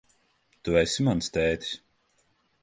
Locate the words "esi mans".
0.81-1.29